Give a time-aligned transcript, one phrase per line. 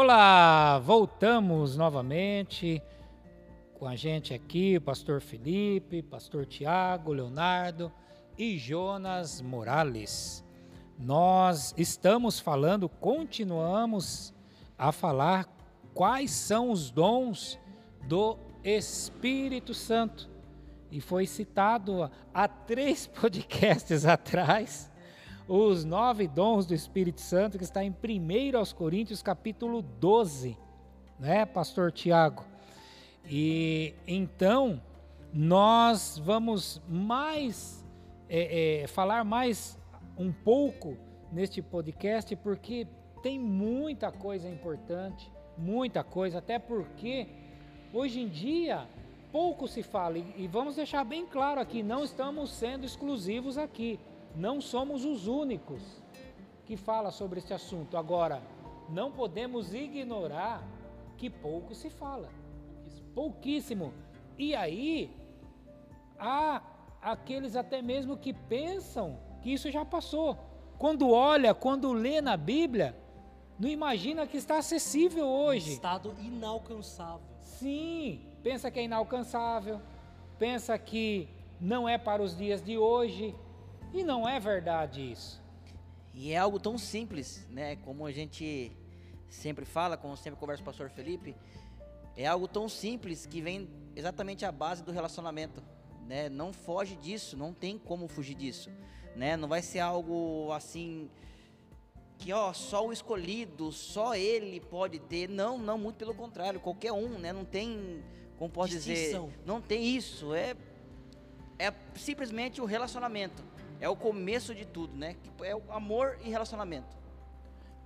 [0.00, 2.80] Olá, voltamos novamente
[3.74, 7.90] com a gente aqui, pastor Felipe, pastor Tiago, Leonardo
[8.38, 10.44] e Jonas Morales.
[10.96, 14.32] Nós estamos falando, continuamos
[14.78, 15.48] a falar
[15.92, 17.58] quais são os dons
[18.06, 20.30] do Espírito Santo.
[20.92, 24.87] E foi citado há três podcasts atrás
[25.48, 30.58] os nove dons do Espírito Santo, que está em 1 aos Coríntios, capítulo 12,
[31.18, 32.44] né, pastor Tiago?
[33.24, 34.80] E então
[35.32, 37.82] nós vamos mais
[38.28, 39.78] é, é, falar mais
[40.18, 40.98] um pouco
[41.32, 42.86] neste podcast, porque
[43.22, 47.26] tem muita coisa importante, muita coisa, até porque
[47.94, 48.86] hoje em dia
[49.32, 53.98] pouco se fala, e, e vamos deixar bem claro aqui, não estamos sendo exclusivos aqui
[54.38, 55.82] não somos os únicos
[56.64, 57.96] que fala sobre esse assunto.
[57.96, 58.40] Agora,
[58.88, 60.62] não podemos ignorar
[61.16, 62.28] que pouco se fala.
[63.16, 63.92] Pouquíssimo.
[64.38, 65.10] E aí,
[66.16, 66.62] há
[67.02, 70.38] aqueles até mesmo que pensam que isso já passou.
[70.78, 72.96] Quando olha, quando lê na Bíblia,
[73.58, 75.72] não imagina que está acessível hoje.
[75.72, 77.26] Estado inalcançável.
[77.40, 79.80] Sim, pensa que é inalcançável,
[80.38, 81.28] pensa que
[81.60, 83.34] não é para os dias de hoje,
[83.92, 85.42] e não é verdade isso.
[86.14, 87.76] E é algo tão simples, né?
[87.76, 88.72] Como a gente
[89.28, 91.36] sempre fala, como sempre conversa com o pastor Felipe,
[92.16, 95.62] é algo tão simples que vem exatamente à base do relacionamento,
[96.06, 96.28] né?
[96.28, 98.70] Não foge disso, não tem como fugir disso,
[99.14, 99.36] né?
[99.36, 101.08] Não vai ser algo assim
[102.18, 105.28] que ó, só o escolhido, só ele pode ter.
[105.28, 107.32] Não, não, muito pelo contrário, qualquer um, né?
[107.32, 108.02] Não tem,
[108.36, 110.56] como pode dizer, não tem isso, é
[111.60, 113.42] é simplesmente o relacionamento
[113.80, 115.16] é o começo de tudo, né?
[115.42, 116.96] É o amor e relacionamento.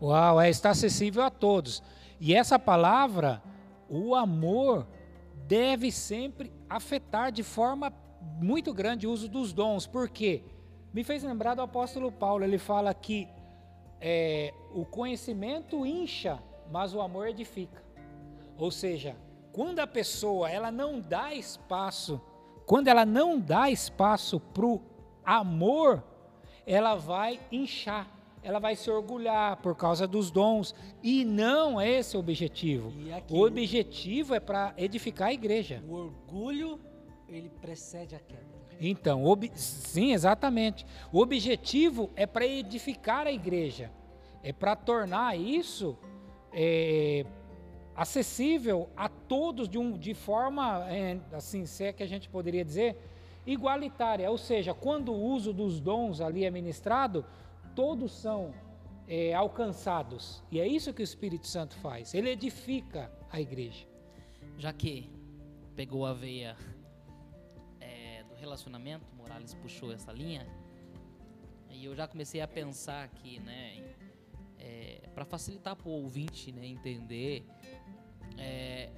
[0.00, 1.82] Uau, é, está acessível a todos.
[2.20, 3.42] E essa palavra,
[3.88, 4.86] o amor,
[5.46, 7.92] deve sempre afetar de forma
[8.40, 9.86] muito grande o uso dos dons.
[9.86, 10.42] Por quê?
[10.92, 12.44] Me fez lembrar do apóstolo Paulo.
[12.44, 13.28] Ele fala que
[14.00, 16.38] é, o conhecimento incha,
[16.70, 17.82] mas o amor edifica.
[18.56, 19.16] Ou seja,
[19.52, 22.20] quando a pessoa ela não dá espaço,
[22.66, 24.78] quando ela não dá espaço para o
[25.24, 26.02] amor,
[26.66, 28.08] ela vai inchar,
[28.42, 30.74] ela vai se orgulhar por causa dos dons.
[31.02, 32.92] E não é esse o objetivo.
[33.14, 35.82] Aqui, o objetivo é para edificar a igreja.
[35.88, 36.80] O orgulho,
[37.28, 38.52] ele precede a queda.
[38.80, 39.22] Então,
[39.54, 40.84] sim, exatamente.
[41.12, 43.92] O objetivo é para edificar a igreja,
[44.42, 45.96] é para tornar isso
[46.52, 47.24] é,
[47.94, 52.64] acessível a todos de, um, de forma, é, assim, se é que a gente poderia
[52.64, 52.96] dizer,
[53.46, 57.24] igualitária, ou seja, quando o uso dos dons ali é ministrado,
[57.74, 58.54] todos são
[59.08, 60.42] é, alcançados.
[60.50, 62.14] E é isso que o Espírito Santo faz.
[62.14, 63.86] Ele edifica a igreja.
[64.58, 65.10] Já que
[65.74, 66.56] pegou a veia
[67.80, 70.46] é, do relacionamento, Morales puxou essa linha,
[71.70, 73.96] e eu já comecei a pensar aqui, né,
[74.58, 77.46] é, para facilitar para o ouvinte né, entender
[78.38, 78.90] é,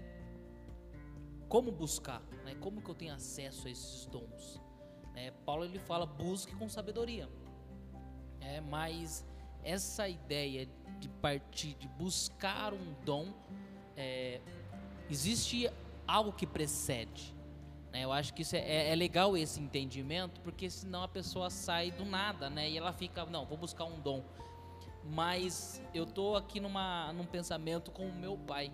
[1.54, 2.56] como buscar, né?
[2.56, 4.60] como que eu tenho acesso a esses dons.
[5.15, 5.31] Né?
[5.47, 7.28] Paulo ele fala busque com sabedoria,
[8.41, 9.25] é, mas
[9.62, 13.32] essa ideia de partir, de buscar um dom,
[13.97, 14.41] é,
[15.09, 15.70] existe
[16.09, 17.32] algo que precede.
[17.93, 18.04] Né?
[18.04, 22.04] Eu acho que isso é, é, legal esse entendimento, porque senão a pessoa sai do
[22.04, 22.69] nada, né?
[22.69, 24.25] E ela fica, não, vou buscar um dom.
[25.04, 28.72] Mas eu tô aqui numa, num pensamento com o meu pai.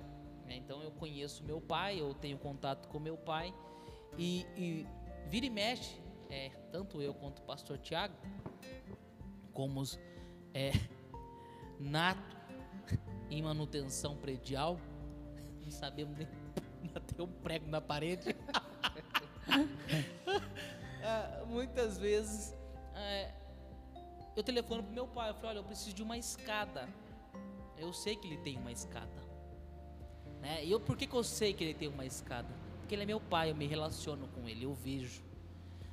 [0.50, 0.56] Né?
[0.56, 3.54] Então eu conheço meu pai, eu tenho contato com meu pai
[4.18, 4.86] e, e
[5.28, 8.16] vira e mexe, é, tanto eu quanto o pastor Tiago,
[9.52, 9.96] como os,
[10.52, 10.72] é,
[11.78, 12.36] nato
[13.30, 14.76] em manutenção predial,
[15.62, 16.26] não sabemos nem
[16.92, 18.34] bater um prego na parede.
[21.00, 22.56] é, muitas vezes
[22.96, 23.32] é,
[24.34, 26.88] eu telefono pro meu pai, eu falo, olha, eu preciso de uma escada.
[27.76, 29.29] Eu sei que ele tem uma escada.
[30.40, 30.64] Né?
[30.64, 32.48] E eu, por que, que eu sei que ele tem uma escada?
[32.80, 35.22] Porque ele é meu pai, eu me relaciono com ele, eu vejo.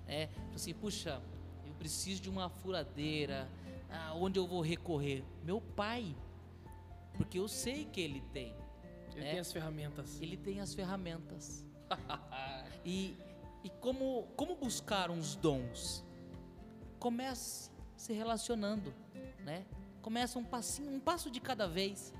[0.07, 1.21] É, assim, puxa,
[1.65, 3.49] eu preciso de uma furadeira,
[3.89, 5.23] ah, onde eu vou recorrer?
[5.43, 6.15] Meu pai,
[7.15, 8.55] porque eu sei que ele tem.
[9.11, 9.31] Ele né?
[9.31, 10.21] tem as ferramentas.
[10.21, 11.65] Ele tem as ferramentas.
[12.85, 13.17] e
[13.67, 16.01] e como, como buscar uns dons?
[16.99, 18.93] Comece se relacionando,
[19.43, 19.65] né?
[20.01, 22.13] Começa um passinho, um passo de cada vez.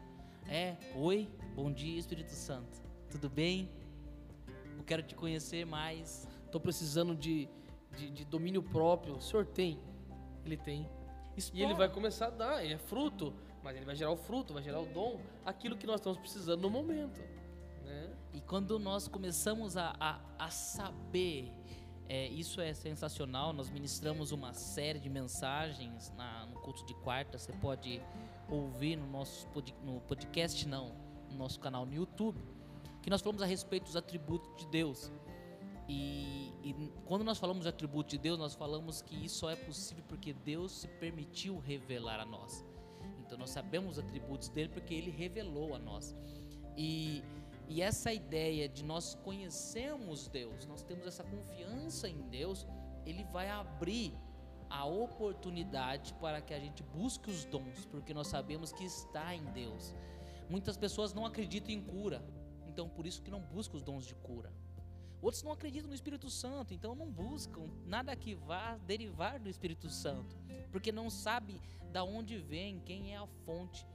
[0.49, 2.81] É, oi, bom dia Espírito Santo.
[3.11, 3.69] Tudo bem?
[4.77, 6.25] Eu quero te conhecer mais.
[6.45, 7.49] Estou precisando de,
[7.97, 9.17] de, de, domínio próprio.
[9.17, 9.77] O senhor tem?
[10.45, 10.89] Ele tem.
[11.35, 11.61] Explora.
[11.61, 13.33] E ele vai começar a dar, é fruto.
[13.61, 16.61] Mas ele vai gerar o fruto, vai gerar o dom, aquilo que nós estamos precisando
[16.61, 17.19] no momento.
[17.83, 18.09] Né?
[18.33, 21.51] E quando nós começamos a, a, a saber,
[22.09, 23.51] é, isso é sensacional.
[23.53, 27.37] Nós ministramos uma série de mensagens na, no culto de quarta.
[27.37, 28.01] Você pode
[28.49, 30.95] ouvir no nosso pod, no podcast, não,
[31.29, 32.39] no nosso canal no YouTube,
[33.01, 35.11] que nós falamos a respeito dos atributos de Deus.
[35.87, 39.55] E, e, quando nós falamos de atributo de Deus, nós falamos que isso só é
[39.55, 42.65] possível porque Deus se permitiu revelar a nós.
[43.19, 46.15] Então nós sabemos os atributos dele porque ele revelou a nós.
[46.77, 47.23] E,
[47.67, 52.65] e essa ideia de nós conhecermos Deus, nós temos essa confiança em Deus,
[53.05, 54.13] ele vai abrir
[54.69, 59.43] a oportunidade para que a gente busque os dons, porque nós sabemos que está em
[59.45, 59.93] Deus.
[60.49, 62.23] Muitas pessoas não acreditam em cura,
[62.67, 64.51] então por isso que não buscam os dons de cura.
[65.21, 69.89] Outros não acreditam no Espírito Santo, então não buscam nada que vá derivar do Espírito
[69.89, 70.37] Santo,
[70.71, 71.59] porque não sabe
[71.91, 73.85] da onde vem, quem é a fonte.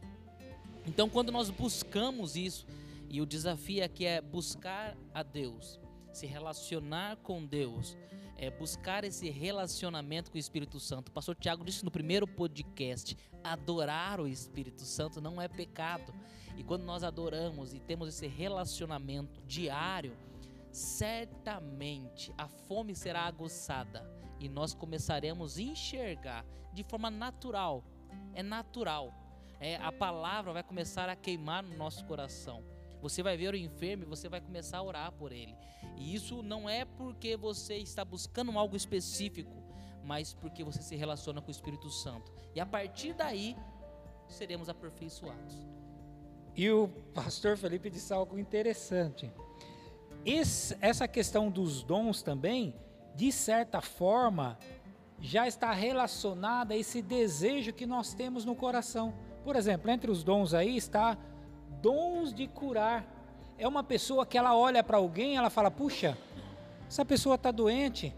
[0.84, 2.66] Então, quando nós buscamos isso,
[3.12, 5.78] e o desafio aqui é buscar a Deus,
[6.14, 7.94] se relacionar com Deus,
[8.38, 11.10] é buscar esse relacionamento com o Espírito Santo.
[11.10, 13.14] O pastor Tiago disse no primeiro podcast:
[13.44, 16.14] adorar o Espírito Santo não é pecado.
[16.56, 20.16] E quando nós adoramos e temos esse relacionamento diário,
[20.70, 24.10] certamente a fome será aguçada
[24.40, 27.84] e nós começaremos a enxergar de forma natural.
[28.32, 29.12] É natural.
[29.60, 32.71] É, a palavra vai começar a queimar no nosso coração.
[33.02, 35.54] Você vai ver o enfermo e você vai começar a orar por ele.
[35.96, 39.52] E isso não é porque você está buscando algo específico,
[40.04, 42.32] mas porque você se relaciona com o Espírito Santo.
[42.54, 43.56] E a partir daí,
[44.28, 45.56] seremos aperfeiçoados.
[46.54, 49.30] E o pastor Felipe disse algo interessante.
[50.24, 52.72] Esse, essa questão dos dons também,
[53.16, 54.56] de certa forma,
[55.18, 59.12] já está relacionada a esse desejo que nós temos no coração.
[59.42, 61.18] Por exemplo, entre os dons aí está
[61.82, 63.04] dons de curar.
[63.58, 66.16] É uma pessoa que ela olha para alguém, ela fala: puxa,
[66.88, 68.14] essa pessoa está doente.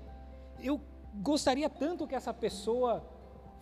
[0.60, 0.80] Eu
[1.14, 3.04] gostaria tanto que essa pessoa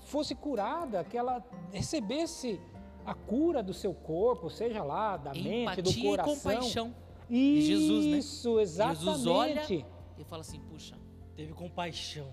[0.00, 2.60] fosse curada, que ela recebesse
[3.04, 6.32] a cura do seu corpo, seja lá da Empatia mente, do coração.
[6.32, 6.94] E compaixão.
[7.30, 8.18] Isso, Jesus, né?
[8.18, 9.04] Isso, exatamente.
[9.04, 9.86] Jesus olha
[10.18, 10.96] e fala assim: puxa,
[11.34, 12.28] teve compaixão.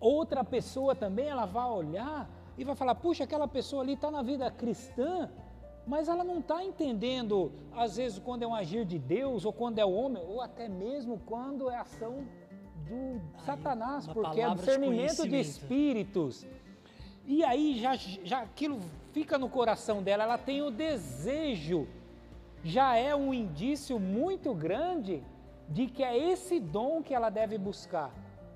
[0.00, 4.22] Outra pessoa também, ela vai olhar e vai falar: puxa, aquela pessoa ali está na
[4.22, 5.30] vida cristã,
[5.88, 9.78] mas ela não está entendendo, às vezes, quando é um agir de Deus, ou quando
[9.78, 12.26] é o homem, ou até mesmo quando é ação
[12.86, 16.46] do Aí, Satanás, porque é discernimento de, de espíritos.
[17.26, 18.78] E aí já, já aquilo
[19.12, 21.88] fica no coração dela, ela tem o desejo
[22.62, 25.22] já é um indício muito grande
[25.68, 28.12] de que é esse dom que ela deve buscar,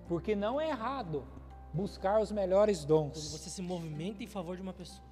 [0.08, 1.24] porque não é errado
[1.72, 3.12] buscar os melhores dons.
[3.12, 5.11] Quando você se movimenta em favor de uma pessoa.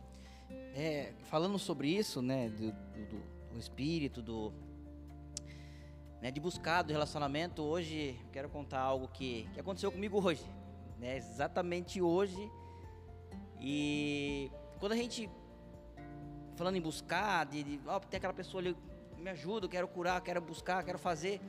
[0.75, 4.53] É, falando sobre isso, né, do, do, do espírito, do,
[6.21, 10.45] né, de buscar do relacionamento, hoje quero contar algo que, que aconteceu comigo hoje,
[10.99, 12.51] né, exatamente hoje.
[13.61, 15.29] E quando a gente
[16.57, 18.77] falando em buscar, de, de oh, tem aquela pessoa ali,
[19.17, 21.41] me ajuda, quero curar, quero buscar, quero fazer.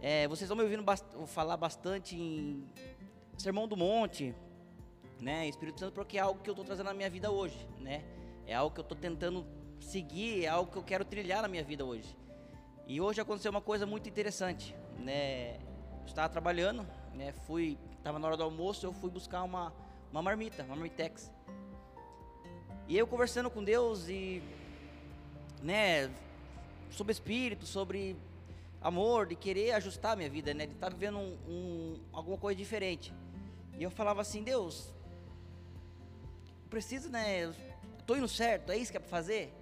[0.00, 2.66] É, vocês estão me ouvindo bast falar bastante em
[3.38, 4.34] Sermão do Monte,
[5.24, 8.04] né, Espírito Santo, porque é algo que eu estou trazendo na minha vida hoje, né?
[8.46, 9.46] É algo que eu estou tentando
[9.80, 12.14] seguir, é algo que eu quero trilhar na minha vida hoje.
[12.86, 15.56] E hoje aconteceu uma coisa muito interessante, né?
[15.56, 17.32] Eu estava trabalhando, né?
[17.46, 19.72] Fui, estava na hora do almoço, eu fui buscar uma,
[20.12, 21.32] uma marmita, uma marmitex.
[22.86, 24.42] E eu conversando com Deus e,
[25.62, 26.10] né,
[26.90, 28.14] sobre espírito, sobre
[28.78, 32.36] amor, de querer ajustar a minha vida, né, de estar tá vivendo um, um, alguma
[32.36, 33.10] coisa diferente.
[33.78, 34.94] E eu falava assim, Deus,
[36.74, 37.52] preciso, né,
[37.98, 39.52] estou indo certo, é isso que é para fazer,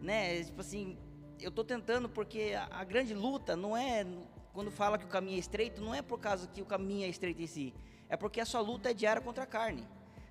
[0.00, 0.98] né, tipo assim,
[1.40, 4.06] eu estou tentando porque a, a grande luta não é
[4.52, 7.08] quando fala que o caminho é estreito, não é por causa que o caminho é
[7.08, 7.74] estreito em si,
[8.08, 9.86] é porque a sua luta é diária contra a carne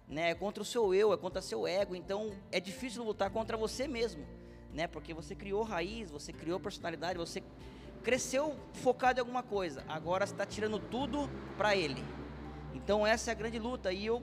[0.07, 0.31] né?
[0.31, 1.95] É contra o seu eu, é contra o seu ego.
[1.95, 4.25] Então é difícil lutar contra você mesmo,
[4.71, 4.87] né?
[4.87, 7.43] Porque você criou raiz, você criou personalidade, você
[8.03, 9.83] cresceu focado em alguma coisa.
[9.87, 12.03] Agora está tirando tudo para ele.
[12.73, 13.91] Então essa é a grande luta.
[13.91, 14.21] E eu,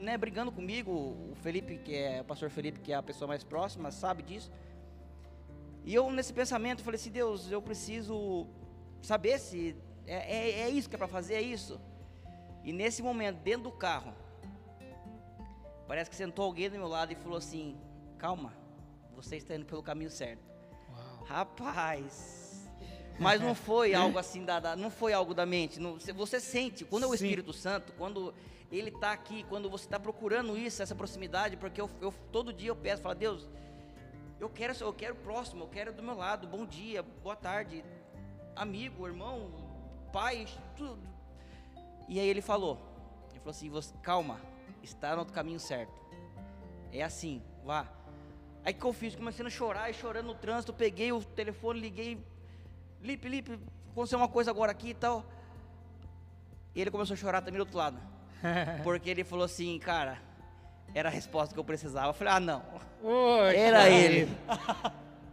[0.00, 3.44] né, brigando comigo, o Felipe, que é o pastor Felipe, que é a pessoa mais
[3.44, 4.50] próxima, sabe disso.
[5.84, 8.46] E eu nesse pensamento falei assim, Deus, eu preciso
[9.02, 9.76] saber se
[10.06, 11.80] é, é, é isso que é para fazer, é isso.
[12.64, 14.12] E nesse momento, dentro do carro,
[15.88, 17.74] Parece que sentou alguém do meu lado e falou assim:
[18.18, 18.52] Calma,
[19.16, 20.46] você está indo pelo caminho certo.
[20.90, 21.24] Uau.
[21.24, 22.57] Rapaz,
[23.18, 25.80] Mas não foi algo assim, da, da- não foi algo da mente.
[25.80, 27.24] não- você- sente, quando é o Sim.
[27.24, 28.32] Espírito Santo, quando
[28.70, 32.68] ele está aqui, quando você está procurando isso, essa proximidade, porque eu, eu- todo dia
[32.70, 33.48] eu peço, falo, Deus,
[34.38, 37.84] eu quero, eu quero próximo, eu quero do meu lado, bom dia, boa tarde,
[38.54, 39.50] amigo, irmão,
[40.12, 40.46] pai,
[40.76, 41.00] tudo.
[42.08, 42.78] E aí ele falou,
[43.30, 44.40] ele falou assim, você, calma,
[44.82, 45.92] está no caminho certo.
[46.92, 47.86] É assim, vá.
[48.64, 49.14] Aí que eu fiz?
[49.16, 52.18] Comecei a chorar e chorando no trânsito, peguei o telefone, liguei,
[53.02, 53.58] Lipe, Lipe,
[53.90, 55.24] aconteceu uma coisa agora aqui e tal.
[56.74, 57.98] E ele começou a chorar também do outro lado.
[58.82, 60.18] Porque ele falou assim, cara,
[60.94, 62.08] era a resposta que eu precisava.
[62.08, 62.62] Eu falei, ah não,
[63.54, 64.28] era ele.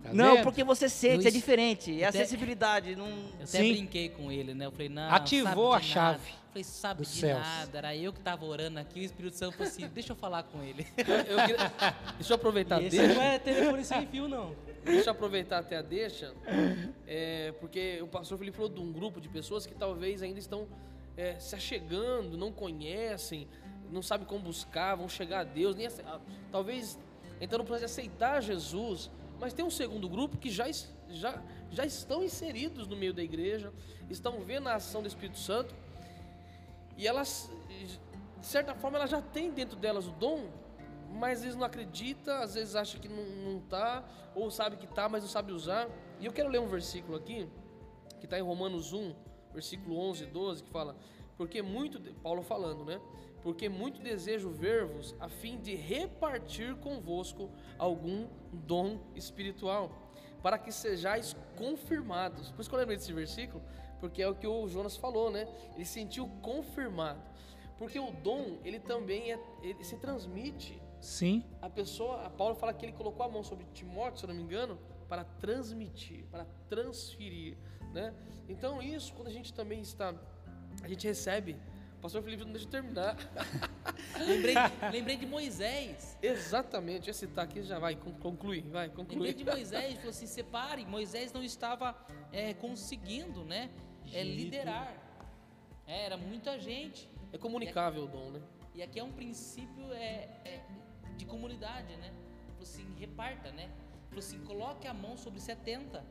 [0.07, 0.43] Tá não, vendo?
[0.43, 2.95] porque você sente, Eu é diferente, é a até- sensibilidade.
[2.95, 3.07] Não...
[3.07, 3.73] Eu até Sim.
[3.73, 4.65] brinquei com ele, né?
[4.65, 6.29] Eu falei, não, Ativou sabe a de chave Nada.
[6.45, 7.39] Eu falei, sabe de céus.
[7.39, 7.77] nada.
[7.77, 10.63] Era eu que tava orando aqui, o Espírito Santo falou assim, deixa eu falar com
[10.63, 10.85] ele.
[10.97, 11.73] Eu queria-
[12.17, 14.55] deixa eu aproveitar E esse deixa, não é telefone sem fio, não.
[14.83, 16.33] deixa eu aproveitar até a deixa,
[17.07, 20.67] é, porque o pastor Felipe falou de um grupo de pessoas que talvez ainda estão
[21.17, 23.47] é, se achegando, não conhecem,
[23.91, 26.19] não sabem como buscar, vão chegar a Deus, nem ah,
[26.51, 26.97] talvez
[27.39, 30.65] entrando no processo de aceitar Jesus, mas tem um segundo grupo que já,
[31.09, 33.71] já, já estão inseridos no meio da igreja,
[34.09, 35.75] estão vendo a ação do Espírito Santo
[36.97, 37.51] e elas,
[38.39, 40.49] de certa forma, elas já têm dentro delas o dom,
[41.11, 44.87] mas às vezes não acredita, às vezes acha que não, não tá, ou sabe que
[44.87, 45.89] tá, mas não sabe usar.
[46.19, 47.47] E eu quero ler um versículo aqui,
[48.19, 49.13] que está em Romanos 1,
[49.53, 50.95] versículo 11 e 12, que fala:
[51.37, 52.99] Porque muito, Paulo falando, né?
[53.45, 59.91] Porque muito desejo ver-vos a fim de repartir convosco algum dom espiritual,
[60.41, 62.49] para que sejais confirmados.
[62.49, 63.61] Por isso que eu lembrei desse versículo,
[63.99, 65.47] porque é o que o Jonas falou, né?
[65.75, 67.21] Ele se sentiu confirmado.
[67.77, 70.81] Porque o dom, ele também é, ele se transmite.
[70.99, 74.29] Sim, A pessoa, a Paulo fala que ele colocou a mão sobre Timóteo, se eu
[74.29, 77.59] não me engano, para transmitir, para transferir,
[77.93, 78.11] né?
[78.49, 80.15] Então isso, quando a gente também está,
[80.81, 81.55] a gente recebe.
[82.05, 83.17] Pastor Felipe não deixa eu terminar.
[84.27, 84.53] lembrei,
[84.91, 86.15] lembrei de Moisés.
[86.21, 89.17] Exatamente, ia citar aqui, já vai con- concluir, vai concluir.
[89.17, 90.85] Lembrei de Moisés, falou assim, separe.
[90.85, 91.97] Moisés não estava
[92.31, 93.71] é, conseguindo, né?
[94.13, 94.93] É, liderar.
[95.87, 97.09] É, era muita gente.
[97.33, 98.41] É comunicável o dom, né?
[98.75, 100.63] E aqui é um princípio é, é,
[101.17, 102.13] de comunidade, né?
[102.49, 103.67] Falou assim, reparta, né?
[104.09, 106.05] Falou assim, coloque a mão sobre 70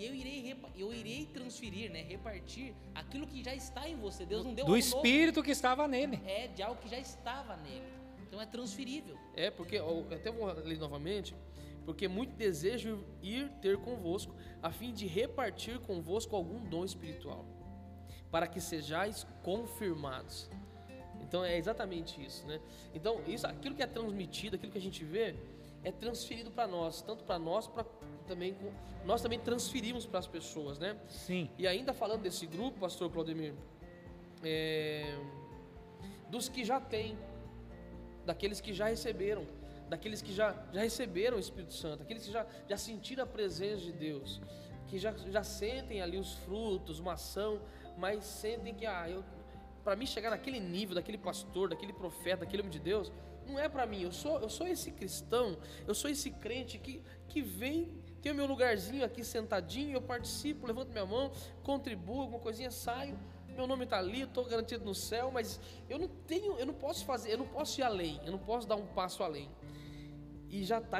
[0.00, 2.00] e eu irei, eu irei transferir, né?
[2.00, 4.24] Repartir aquilo que já está em você.
[4.24, 4.96] Deus não deu do algo novo.
[4.96, 6.18] espírito que estava nele.
[6.24, 7.84] É, de algo que já estava nele.
[8.26, 9.18] Então é transferível.
[9.36, 9.76] É, porque,
[10.10, 11.34] até vou ler novamente,
[11.84, 17.44] porque muito desejo ir ter convosco, a fim de repartir convosco algum dom espiritual,
[18.30, 20.48] para que sejais confirmados.
[21.20, 22.58] Então é exatamente isso, né?
[22.94, 25.36] Então, isso, aquilo que é transmitido, aquilo que a gente vê,
[25.84, 27.84] é transferido para nós, tanto para nós, para
[28.30, 28.56] também
[29.04, 30.96] nós também transferimos para as pessoas, né?
[31.08, 33.54] Sim, E ainda falando desse grupo, pastor Claudemir,
[34.44, 35.18] é,
[36.30, 37.18] dos que já têm,
[38.24, 39.44] daqueles que já receberam,
[39.88, 43.82] daqueles que já, já receberam o Espírito Santo, aqueles que já, já sentiram a presença
[43.82, 44.40] de Deus,
[44.86, 47.60] que já, já sentem ali os frutos, uma ação,
[47.96, 49.24] mas sentem que, ah, eu,
[49.82, 53.10] para mim chegar naquele nível, daquele pastor, daquele profeta, daquele homem de Deus,
[53.46, 57.02] não é para mim, eu sou, eu sou esse cristão, eu sou esse crente que,
[57.28, 62.38] que vem, tem o meu lugarzinho aqui sentadinho, eu participo, levanto minha mão, contribuo, alguma
[62.38, 63.18] coisinha, saio,
[63.54, 67.04] meu nome está ali, estou garantido no céu, mas eu não tenho, eu não posso
[67.04, 69.50] fazer, eu não posso ir além, eu não posso dar um passo além.
[70.48, 70.98] E já está,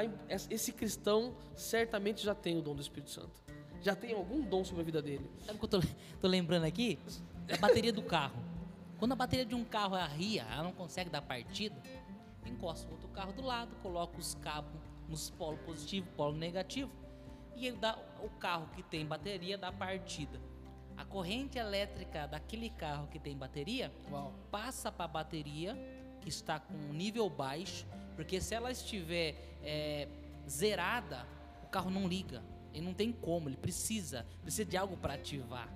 [0.49, 3.41] esse cristão certamente já tem o dom do Espírito Santo,
[3.81, 5.29] já tem algum dom sobre a vida dele.
[5.45, 5.81] Sabe o que eu
[6.19, 6.99] tô lembrando aqui?
[7.51, 8.41] A bateria do carro.
[8.97, 11.75] Quando a bateria de um carro arria, ela não consegue dar partida,
[12.45, 16.91] encosta o outro carro do lado, coloca os cabos nos polo positivo, polo negativo,
[17.55, 20.39] e ele dá, o carro que tem bateria dá partida.
[20.97, 24.33] A corrente elétrica daquele carro que tem bateria Uau.
[24.51, 25.75] passa para a bateria
[26.21, 30.07] que está com um nível baixo, porque se ela estiver é,
[30.47, 31.25] zerada,
[31.63, 32.43] o carro não liga.
[32.73, 35.69] Ele não tem como, ele precisa, precisa de algo para ativar.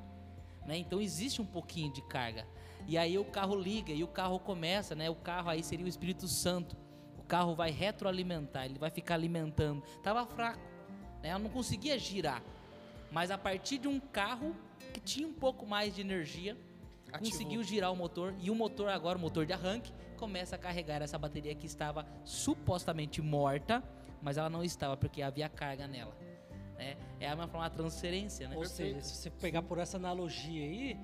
[0.65, 0.77] Né?
[0.77, 2.45] Então existe um pouquinho de carga.
[2.87, 5.09] E aí o carro liga e o carro começa, né?
[5.09, 6.77] O carro aí seria o Espírito Santo.
[7.17, 9.81] O carro vai retroalimentar, ele vai ficar alimentando.
[10.03, 10.59] Tava fraco,
[11.25, 11.31] né?
[11.31, 12.43] Ela não conseguia girar.
[13.11, 14.55] Mas a partir de um carro
[14.93, 16.55] que tinha um pouco mais de energia,
[17.11, 17.31] Ativou.
[17.31, 21.01] conseguiu girar o motor e o motor agora, o motor de arranque, começa a carregar
[21.01, 23.83] essa bateria que estava supostamente morta,
[24.21, 26.15] mas ela não estava porque havia carga nela.
[26.77, 26.95] Né?
[27.19, 28.55] É a mesma forma de transferência, né?
[28.55, 30.97] Ou seja, se você pegar por essa analogia aí,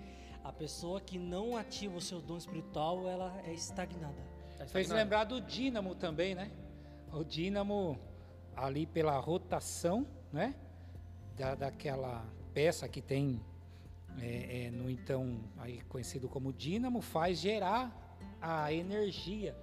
[0.44, 4.22] a pessoa que não ativa o seu dom espiritual, ela é estagnada.
[4.68, 6.52] Fez lembrar do dínamo também, né?
[7.12, 8.00] O dínamo
[8.56, 10.56] ali pela rotação, né?
[11.38, 13.42] Da, daquela peça que tem
[14.20, 19.56] é, é, no então aí conhecido como dínamo faz gerar a energia.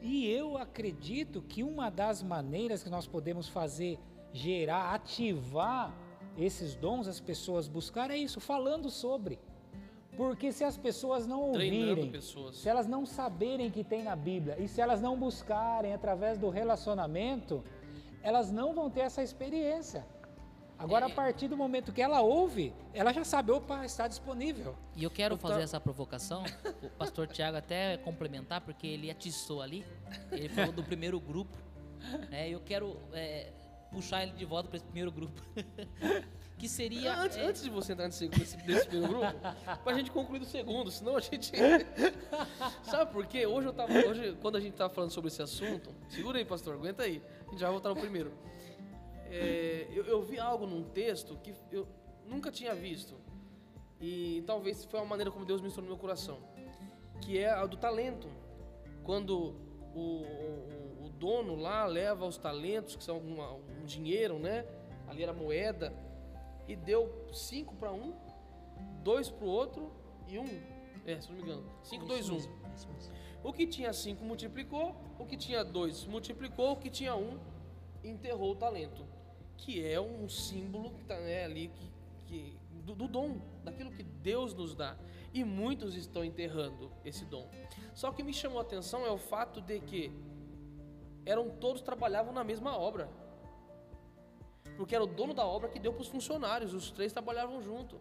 [0.00, 3.98] E eu acredito que uma das maneiras que nós podemos fazer
[4.32, 5.94] gerar, ativar
[6.36, 9.38] esses dons, as pessoas buscar é isso, falando sobre.
[10.16, 12.56] Porque se as pessoas não ouvirem, pessoas.
[12.56, 16.50] se elas não saberem que tem na Bíblia e se elas não buscarem através do
[16.50, 17.64] relacionamento,
[18.22, 20.04] elas não vão ter essa experiência.
[20.78, 21.14] Agora, a É.
[21.14, 24.74] partir do momento que ela ouve, ela já sabe, opa, está disponível.
[24.96, 26.42] E eu quero Então- fazer essa provocação,
[26.82, 29.84] o pastor Tiago até complementar, porque ele atiçou ali,
[30.32, 31.56] ele falou do primeiro grupo,
[32.30, 32.48] né?
[32.48, 33.52] Eu quero é,
[33.92, 35.40] puxar ele de volta para esse primeiro grupo,
[36.62, 37.12] que seria...
[37.16, 39.34] Antes, é, antes de você entrar nesse, nesse, nesse primeiro grupo,
[39.82, 41.50] pra gente concluir do segundo, senão a gente.
[42.88, 43.44] Sabe por quê?
[43.44, 43.92] Hoje eu tava.
[43.92, 47.20] Hoje, quando a gente tava falando sobre esse assunto, segura aí, pastor, aguenta aí.
[47.48, 48.32] A gente já vai voltar no primeiro.
[49.28, 51.84] É, eu, eu vi algo num texto que eu
[52.28, 53.16] nunca tinha visto.
[54.00, 56.38] E talvez foi a maneira como Deus ministrou no meu coração.
[57.20, 58.28] Que é a do talento.
[59.02, 59.56] Quando
[59.96, 64.64] o, o, o dono lá leva os talentos, que são uma- um dinheiro, né?
[65.08, 65.92] Ali era moeda
[66.68, 68.14] e deu cinco para um,
[69.02, 69.92] dois para o outro
[70.28, 70.60] e um.
[71.04, 71.64] É, se não me engano.
[71.82, 72.36] Cinco, dois, um.
[72.36, 73.12] Isso mesmo.
[73.42, 77.38] O que tinha cinco multiplicou, o que tinha dois multiplicou, o que tinha um
[78.04, 79.04] enterrou o talento.
[79.56, 81.90] Que é um símbolo que tá né, ali que,
[82.26, 84.96] que- do, do dom, daquilo que Deus nos dá.
[85.34, 87.48] E muitos estão enterrando esse dom.
[87.94, 90.12] Só que me chamou a atenção é o fato de que
[91.24, 93.08] eram todos trabalhavam na mesma obra.
[94.76, 98.00] Porque era o dono da obra que deu para os funcionários, os três trabalhavam junto.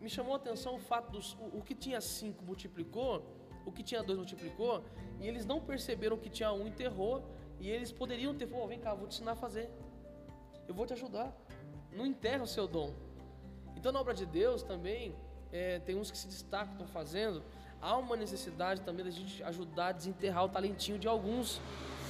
[0.00, 3.24] Me chamou a atenção o fato dos o, o que tinha cinco multiplicou,
[3.66, 4.82] o que tinha dois multiplicou,
[5.20, 7.24] e eles não perceberam que tinha um enterrou,
[7.60, 9.70] e eles poderiam ter falado, "Ó, vem cá, vou te ensinar a fazer.
[10.66, 11.32] Eu vou te ajudar.
[11.92, 12.92] Não enterra o seu dom.
[13.76, 15.14] Então na obra de Deus também
[15.52, 17.42] é, tem uns que se destacam, estão fazendo.
[17.80, 21.60] Há uma necessidade também da gente ajudar a desenterrar o talentinho de alguns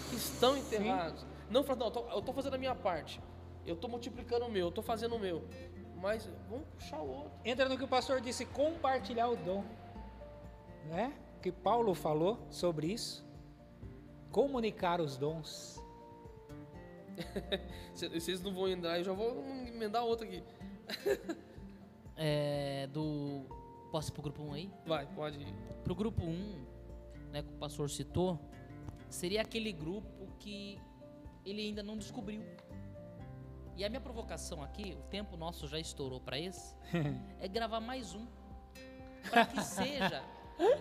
[0.08, 1.24] que estão enterrados.
[1.50, 3.20] Não falar, não, eu tô fazendo a minha parte.
[3.68, 5.46] Eu tô multiplicando o meu, eu tô fazendo o meu.
[6.00, 7.32] Mas vamos puxar o outro.
[7.44, 9.62] Entra no que o pastor disse, compartilhar o dom.
[10.86, 11.12] Né?
[11.42, 13.26] Que Paulo falou sobre isso.
[14.30, 15.78] Comunicar os dons.
[17.94, 20.42] Se vocês não vão entrar, eu já vou emendar outro aqui.
[22.16, 23.44] é, do...
[23.90, 24.72] Posso ir pro grupo 1 aí?
[24.86, 25.54] Vai, pode ir.
[25.84, 26.66] Pro grupo 1,
[27.32, 28.38] né, que o pastor citou,
[29.10, 30.78] seria aquele grupo que
[31.44, 32.42] ele ainda não descobriu.
[33.78, 36.74] E a minha provocação aqui, o tempo nosso já estourou para esse,
[37.38, 38.26] é gravar mais um.
[39.30, 40.24] Para que seja,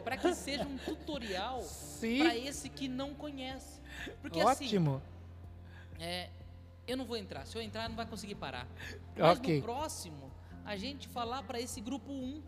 [0.04, 1.62] para que seja um tutorial
[2.18, 3.80] para esse que não conhece.
[4.20, 5.00] Porque assim, Ótimo.
[6.00, 6.32] é,
[6.88, 7.46] eu não vou entrar.
[7.46, 8.68] Se eu entrar, não vai conseguir parar.
[9.16, 9.58] Mas Ok.
[9.58, 10.32] no próximo,
[10.66, 12.42] a gente falar para esse grupo 1,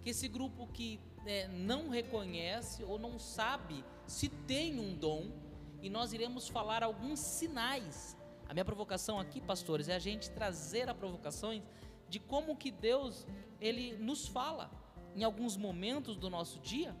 [0.00, 5.30] que esse grupo que é, não reconhece ou não sabe se tem um dom,
[5.82, 8.16] e nós iremos falar alguns sinais.
[8.50, 11.62] A minha provocação aqui, pastores, é a gente trazer a provocações
[12.08, 13.24] de como que Deus
[13.60, 14.68] ele nos fala
[15.14, 16.92] em alguns momentos do nosso dia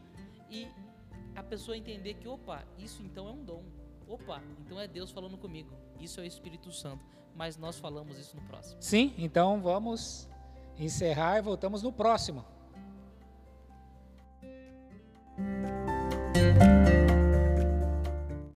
[0.48, 0.68] e
[1.34, 3.64] a pessoa entender que opa, isso então é um dom.
[4.06, 5.74] Opa, então é Deus falando comigo.
[5.98, 7.04] Isso é o Espírito Santo.
[7.34, 8.80] Mas nós falamos isso no próximo.
[8.80, 10.28] Sim, então vamos
[10.78, 12.44] encerrar e voltamos no próximo.